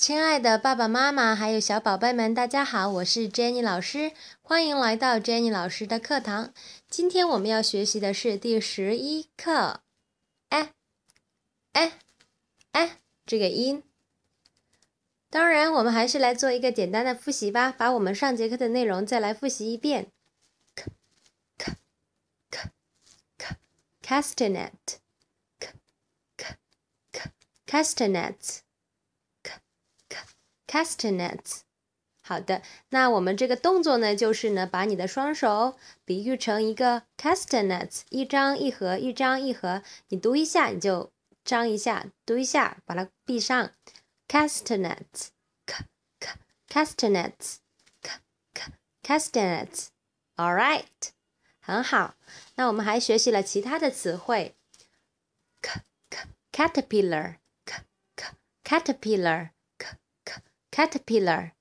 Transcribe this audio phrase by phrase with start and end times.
[0.00, 6.54] 亲爱的爸爸妈妈，还有小宝贝们，大家好，我是 Jenny 老师，欢迎来到 Jenny 老师的课堂。
[6.88, 9.82] 今天我们要学习的是第十一课，
[10.48, 10.72] 哎，
[11.72, 11.98] 哎，
[12.72, 13.82] 哎，这个音。
[15.28, 20.10] 当然，我们还是来做一个简单的复习吧，把我们上节课的内容再来复习一遍。
[20.76, 20.84] c
[21.58, 21.72] c
[22.50, 22.58] c
[23.36, 23.46] c
[24.02, 24.70] castanet
[25.60, 25.68] c
[26.38, 26.46] c
[27.12, 27.30] c
[27.66, 28.60] castanets
[30.70, 31.62] castanets。
[32.22, 39.82] 好的，那我们这个动作呢，就是呢，把你的双手比喻成一个 castanets，一张一合，一张一合。
[40.08, 41.10] 你读一下，你就
[41.44, 43.72] 张一下，读一下，把它闭上。
[44.28, 45.30] castanets,
[45.66, 45.74] c
[46.20, 46.28] c
[46.68, 47.56] castanets,
[48.00, 48.10] c
[48.54, 48.62] c
[49.02, 49.88] castanets.
[50.36, 50.84] All right，
[51.60, 52.14] 很好。
[52.54, 54.54] 那我们还学习了其他的词汇
[55.62, 56.18] ，c c
[56.52, 57.82] caterpillar, c
[58.14, 58.94] c
[60.71, 61.51] caterpillar,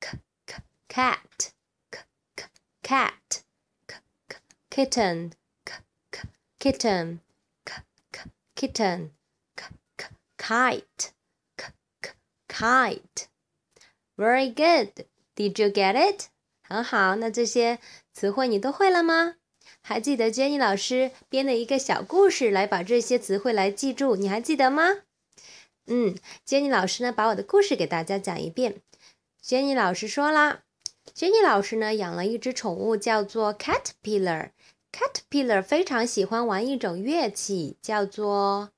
[0.00, 0.54] c c caterpillar, c c
[0.88, 1.52] cat,
[1.90, 1.98] c
[2.36, 2.44] c
[2.82, 3.42] cat,
[3.86, 3.94] c
[4.28, 4.36] c
[4.70, 5.32] kitten,
[5.64, 5.72] c
[6.12, 6.20] c
[6.58, 7.20] kitten,
[7.66, 7.72] c
[8.12, 8.20] c
[8.54, 9.10] kitten,
[9.56, 9.64] c
[9.96, 11.12] c kite.
[12.48, 13.28] Kite,
[14.16, 15.06] very good.
[15.36, 16.28] Did you get it?
[16.62, 17.78] 很好，那这些
[18.12, 19.36] 词汇你都会了吗？
[19.80, 25.02] 还记得 Jenny 老师编的一个小故事来把这些词汇来记住，你还记得吗？
[25.87, 28.81] 嗯，Jenny 老师呢把我的故事给大家讲一遍。
[29.43, 30.63] Jenny 老师说啦
[31.13, 34.51] ，Jenny 老师呢养了一只宠物叫做 Caterpillar。
[34.91, 38.71] Caterpillar 非常喜欢玩一种乐器，叫做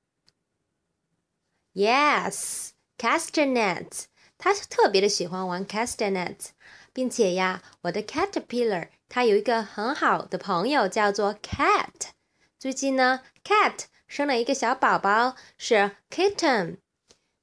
[1.74, 2.70] Yes。
[2.98, 4.06] Castanets，
[4.38, 6.52] 他特别的喜欢玩 castanets，
[6.94, 12.12] 并且呀，我的 caterpillar 它有一个很好的朋友叫做 cat。
[12.58, 16.78] 最近呢，cat 生了一个小宝宝，是 kitten。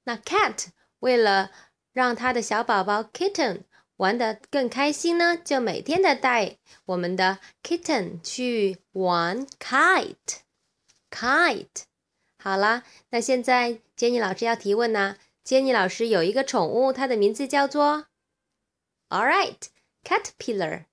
[0.05, 0.67] 那 cat
[1.01, 1.51] 为了
[1.93, 3.63] 让他的小宝宝 kitten
[3.97, 10.41] 玩的更开心呢，就每天的带我们的 kitten 去玩 kite。
[11.11, 11.85] kite。
[12.39, 15.17] 好了，那现在 Jenny 老师要提问呢。
[15.45, 18.07] Jenny 老师有一个宠物，它的名字叫做
[19.09, 20.87] All right，caterpillar。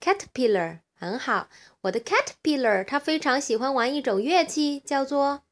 [0.00, 1.48] caterpillar 很好，
[1.82, 5.42] 我的 caterpillar 它非常喜欢玩一种乐器，叫做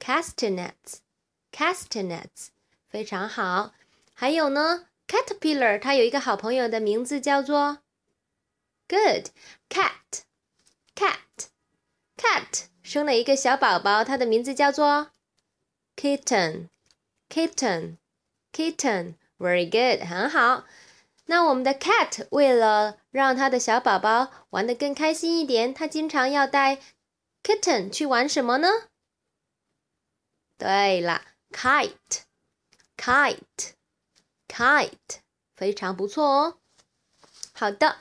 [0.00, 1.00] castanets。
[1.56, 2.48] Castanets
[2.90, 3.72] 非常好。
[4.12, 7.78] 还有呢，caterpillar 它有一个好朋友的名字叫做
[8.86, 9.28] Good
[9.70, 10.24] cat。
[10.94, 11.48] cat
[12.16, 15.10] cat 生了一个小宝宝，它的名字叫做
[15.96, 16.68] kitten。
[17.28, 17.96] Kitten,
[18.52, 20.64] kitten, very good，很好。
[21.24, 26.78] 那我们的 cat 为了让他的小宝宝玩得更开心一点，他经常要带
[27.42, 28.68] kitten 去玩什么呢？
[30.56, 32.22] 对了，kite,
[32.96, 33.72] kite,
[34.48, 35.20] kite，
[35.54, 36.58] 非常不错哦。
[37.52, 37.96] 好的，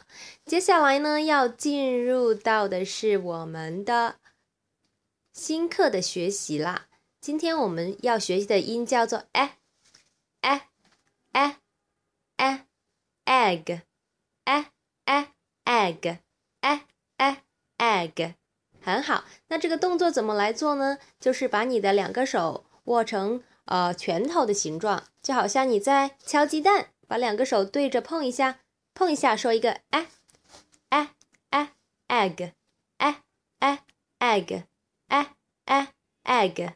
[0.46, 4.20] 接下来呢要进入到的是我们的
[5.34, 6.88] 新课的学习啦。
[7.22, 9.58] 今天我们要学习的音叫做 a
[10.42, 10.62] a
[11.32, 11.58] a
[12.36, 12.66] a
[13.26, 13.82] egg
[14.44, 14.72] a
[15.06, 15.28] a
[15.64, 16.20] egg
[16.62, 17.42] a a
[17.78, 18.36] egg
[18.82, 21.00] 很好，那这个动作怎么来做呢？
[21.20, 28.62] 就是把你的两个手握成呃拳头的形状，就好像你在敲鸡蛋，把两个手对着碰一下，
[28.96, 30.08] 碰一下，说一个哎
[30.90, 31.12] 哎
[31.50, 31.74] 哎
[32.08, 32.54] egg
[32.98, 33.22] 哎
[33.60, 33.84] 哎
[34.20, 34.64] egg
[35.08, 35.36] 哎
[35.66, 35.94] 哎
[36.24, 36.74] egg。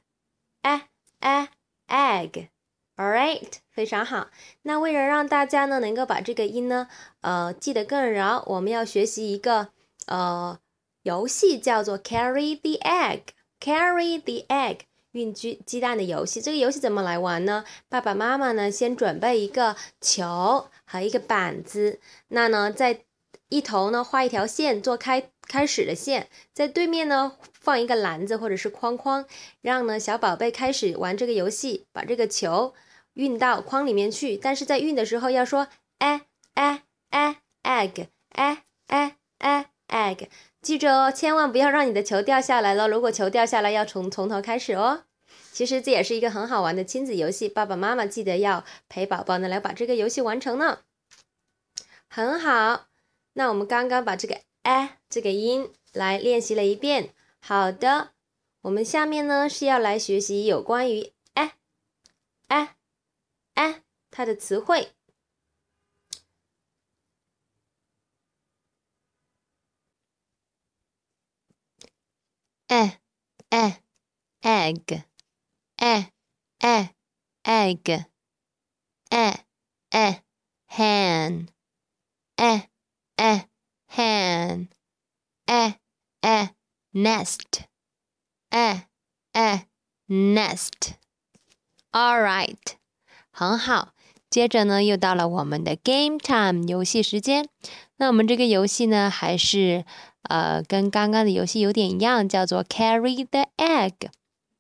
[0.62, 0.88] 哎
[1.22, 1.50] 哎
[1.88, 4.30] egg，all right，非常好。
[4.64, 6.88] 那为了让大家呢能够把这个音呢
[7.22, 9.69] 呃记得更牢，我们要学习一个
[10.08, 10.59] 呃
[11.03, 14.81] 游戏，叫做 carry the egg，carry the egg，
[15.12, 16.42] 运鸡鸡蛋的游戏。
[16.42, 17.64] 这个游戏怎么来玩呢？
[17.88, 22.00] 爸爸妈妈呢先准备一个球和一个板子，
[22.30, 23.02] 那呢在
[23.50, 27.34] 一头呢画一条线做开开始的线，在对面呢。
[27.62, 29.25] 放一个篮子或者是框框，
[29.62, 32.74] 让呢小宝贝开始玩这个游戏，把这个球
[33.16, 34.38] 运到框里面去。
[34.38, 35.68] 但是在运的时候要说
[35.98, 36.22] 哎
[36.54, 40.27] 哎哎 egg 哎哎哎 egg，
[40.62, 42.88] 记着哦，千万不要让你的球掉下来了。
[42.88, 45.03] 如果球掉下来，要从从头开始哦。
[45.51, 50.80] 其实这也是一个很好玩的亲子游戏，爸爸妈妈记得要陪宝宝呢来把这个游戏完成呢。
[52.07, 52.88] 很好，
[53.33, 57.13] 那我们刚刚把这个哎这个音来练习了一遍。
[57.41, 58.12] 好的，
[58.62, 61.56] 我们下面呢是要来学习有关于哎
[62.47, 62.75] 哎
[63.56, 64.91] 哎它的词汇。
[72.68, 73.00] 哎
[73.50, 73.81] 哎
[74.74, 75.04] egg
[75.77, 76.12] 哎
[76.60, 76.94] 哎
[77.44, 78.06] egg
[79.10, 79.45] 哎
[79.89, 80.24] 哎
[80.69, 81.48] ，hen，
[82.36, 82.69] 哎
[83.16, 83.48] 哎
[83.92, 84.68] ，hen，
[85.45, 85.80] 哎
[86.21, 86.54] 哎
[86.94, 87.39] ，nest，
[88.50, 88.88] 哎
[89.31, 89.68] 哎
[90.07, 90.94] ，nest。
[91.92, 92.56] All right，
[93.31, 93.94] 很好。
[94.30, 97.50] 接着呢，又到了我们的 game time 游戏时间。
[97.95, 99.86] 那我们这个游戏呢，还是
[100.22, 104.12] 呃跟刚刚的游戏有点一样，叫做 carry the egg。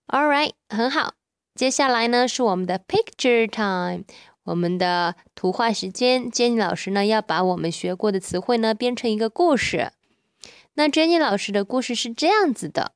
[0.06, 1.12] All right，很好。
[1.55, 4.05] 接下来呢是我们的 Picture Time，
[4.44, 6.31] 我们的图画时间。
[6.31, 9.93] Jenny 老师呢要把我们学过的词汇呢编成一个故事。
[10.75, 12.93] 那 Jenny 老师的故事是这样子的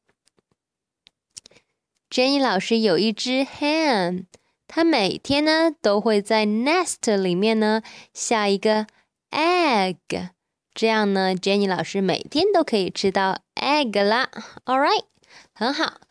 [2.09, 4.25] ：Jenny 老师有一只 hen，
[4.67, 7.83] 它每天呢都会在 nest 里面呢
[8.15, 8.87] 下一个
[9.32, 10.30] egg。
[10.74, 14.30] 这样呢，Jenny 老师每天都可以吃到 egg 啦。
[14.66, 15.06] All right，
[15.54, 16.02] 很好。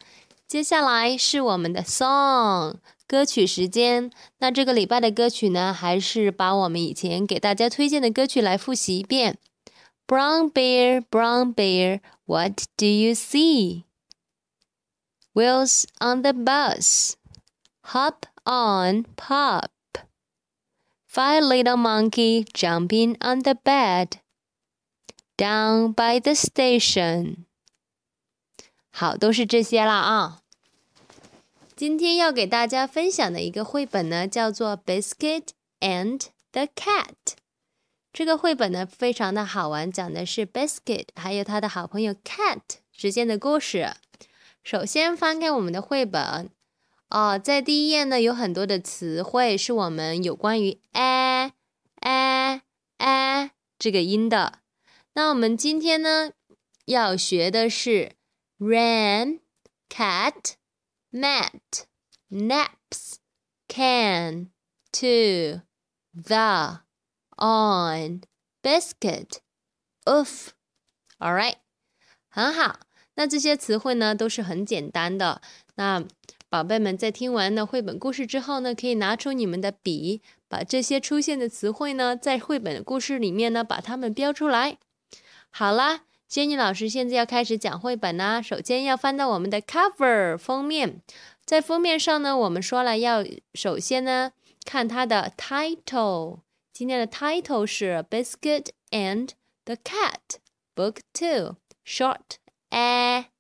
[0.49, 2.77] 接下来是我们的 song
[3.07, 4.11] 歌曲时间。
[4.39, 9.39] 那这个礼拜的歌曲呢，还是把我们以前给大家推荐的歌曲来复习一遍。
[10.09, 13.85] Brown bear, brown bear, what do you see?
[15.35, 17.15] Wheels on the bus,
[17.83, 19.67] hop on, pop.
[21.14, 24.22] Five little monkey jumping on the bed.
[25.38, 27.48] Down by the station，
[28.92, 30.40] 好，都是这些了啊。
[31.76, 35.48] 今天要给大家分享的一个绘本呢，叫做《Biscuit
[35.82, 37.08] and the Cat》。
[38.14, 42.62] 这个绘本呢，非常的好玩，讲的是 Biscuit 还有他的好朋友 Cat
[42.94, 43.98] 之间的故事。
[44.64, 46.50] 首先翻开我们的绘本，
[47.12, 51.52] 哦，在第一页呢，有很多的词汇是我们有关于 a
[52.00, 52.62] a
[53.00, 54.60] a 这个音的。
[55.14, 56.32] 那我们今天呢
[56.86, 58.14] 要学的是
[58.58, 59.42] ran,
[59.90, 60.54] cat,
[61.12, 61.84] mat,
[62.30, 63.16] naps,
[63.68, 64.52] can,
[64.94, 65.64] to,
[66.14, 66.80] the,
[67.36, 68.22] on,
[68.64, 69.40] biscuit,
[70.06, 70.52] oof.
[71.20, 71.58] All right，
[72.30, 72.80] 很好。
[73.16, 75.42] 那这些词汇呢都是很简单的。
[75.76, 76.06] 那
[76.52, 84.78] 宝贝们在听完的绘本故事之后呢，可以拿出你们的笔，把这些出现的词汇呢，在绘本故事里面呢，把它们标出来。
[85.50, 88.42] 好啦，Jenny 老师现在要开始讲绘本啦。
[88.42, 91.00] 首先要翻到我们的 cover 封面，
[91.46, 94.34] 在封面上呢，我们说了要首先呢
[94.66, 96.40] 看它的 title。
[96.74, 99.30] 今天的 title 是 Biscuit and
[99.64, 100.42] the Cat
[100.76, 101.56] Book Two
[101.86, 102.40] Short
[102.72, 103.31] A。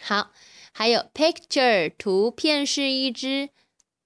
[0.00, 0.30] 好，
[0.72, 3.50] 还有 picture 图片是一只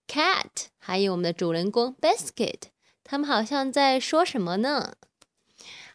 [0.06, 2.70] cat，还有我们的主人公 Biscuit，
[3.02, 4.94] 他们好像在说什么呢？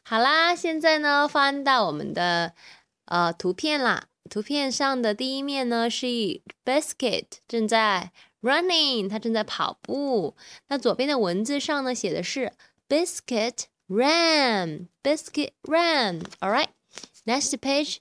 [0.04, 2.54] 好啦，现在呢，翻到我们的
[3.06, 4.08] 呃图片啦。
[4.30, 10.36] 图片上的第一面呢，是一 biscuit 正在 running，它正在跑步。
[10.68, 12.54] 那左边的文字上呢，写的是
[12.90, 16.22] biscuit ran，biscuit ran。
[16.40, 17.98] All right，next page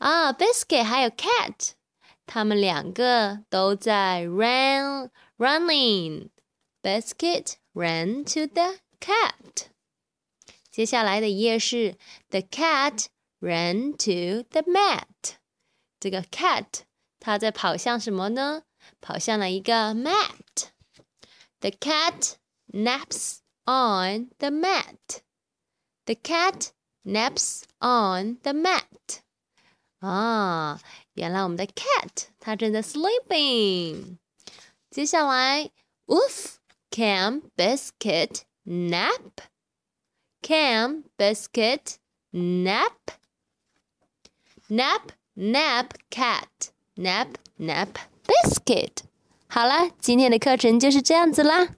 [0.00, 1.70] 啊，biscuit 还有 cat，
[2.26, 9.68] 他们两个都在 run running。biscuit ran to the cat。
[10.70, 11.96] 接下来的一页是
[12.28, 13.06] The cat
[13.40, 15.36] ran to the mat。
[15.98, 16.66] 这个 cat
[17.18, 18.62] 它在跑向什么呢？
[19.00, 22.34] 跑向了一个 mat。The cat
[22.68, 25.22] naps on the mat.
[26.04, 26.68] The cat
[27.02, 29.19] naps on the mat.
[30.00, 30.80] 啊，
[31.14, 34.18] 原来我们的 cat 它正在 sleeping。
[34.90, 35.70] 接下来，
[36.06, 36.56] Woof
[36.90, 38.42] can biscuit
[40.42, 41.96] nap？Cam, biscuit,
[42.32, 42.92] nap.
[44.68, 47.88] Nap nap cat nap nap
[48.26, 48.98] biscuit。
[49.48, 51.76] 好了，今天的课程就是这样子啦。